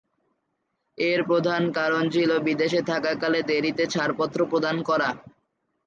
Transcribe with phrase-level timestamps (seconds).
[0.97, 5.09] এর প্রধান কারণ ছিল বিদেশে থাকাকালে দেরীতে ছাড়পত্র প্রদান করা।